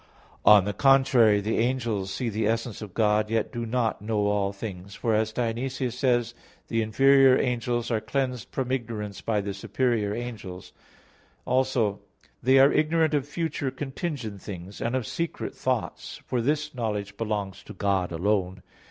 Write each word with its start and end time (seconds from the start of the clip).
On 0.47 0.65
the 0.65 0.73
contrary, 0.73 1.41
The 1.41 1.59
angels 1.59 2.11
see 2.11 2.27
the 2.29 2.47
essence 2.47 2.81
of 2.81 2.95
God; 2.95 3.25
and 3.25 3.35
yet 3.35 3.51
do 3.53 3.67
not 3.67 4.01
know 4.01 4.25
all 4.25 4.51
things. 4.51 4.95
For 4.95 5.13
as 5.13 5.31
Dionysius 5.31 5.95
says 5.95 6.33
(Coel. 6.33 6.39
Hier. 6.41 6.41
vii), 6.41 6.63
"the 6.69 6.81
inferior 6.81 7.37
angels 7.39 7.91
are 7.91 8.01
cleansed 8.01 8.47
from 8.49 8.71
ignorance 8.71 9.21
by 9.21 9.41
the 9.41 9.53
superior 9.53 10.15
angels." 10.15 10.73
Also 11.45 11.99
they 12.41 12.57
are 12.57 12.71
ignorant 12.71 13.13
of 13.13 13.27
future 13.27 13.69
contingent 13.69 14.41
things, 14.41 14.81
and 14.81 14.95
of 14.95 15.05
secret 15.05 15.53
thoughts; 15.53 16.19
for 16.25 16.41
this 16.41 16.73
knowledge 16.73 17.15
belongs 17.15 17.61
to 17.61 17.73
God 17.73 18.11
alone. 18.11 18.63